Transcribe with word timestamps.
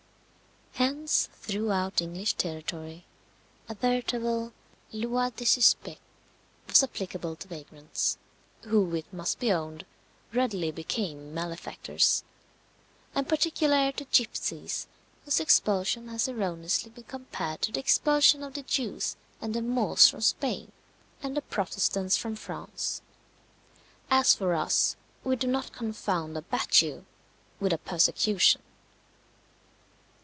Hence, 0.75 1.27
throughout 1.33 2.01
English 2.01 2.35
territory, 2.35 3.05
a 3.69 3.75
veritable 3.75 4.51
"loi 4.91 5.29
des 5.29 5.45
suspects" 5.45 6.01
was 6.67 6.81
applicable 6.81 7.35
to 7.35 7.47
vagrants 7.47 8.17
(who, 8.63 8.95
it 8.95 9.05
must 9.13 9.37
be 9.37 9.51
owned, 9.51 9.85
readily 10.33 10.71
became 10.71 11.35
malefactors), 11.35 12.23
and 13.13 13.27
particularly 13.27 13.91
to 13.91 14.05
gipsies, 14.05 14.87
whose 15.25 15.39
expulsion 15.41 16.07
has 16.07 16.27
erroneously 16.27 16.89
been 16.89 17.03
compared 17.03 17.61
to 17.63 17.71
the 17.73 17.79
expulsion 17.79 18.41
of 18.41 18.53
the 18.55 18.63
Jews 18.63 19.17
and 19.39 19.53
the 19.53 19.61
Moors 19.61 20.07
from 20.09 20.21
Spain, 20.21 20.71
and 21.21 21.37
the 21.37 21.41
Protestants 21.43 22.17
from 22.17 22.35
France. 22.35 23.01
As 24.09 24.33
for 24.33 24.55
us, 24.55 24.95
we 25.23 25.35
do 25.35 25.45
not 25.47 25.73
confound 25.73 26.35
a 26.37 26.41
battue 26.41 27.03
with 27.59 27.73
a 27.73 27.77
persecution. 27.77 28.61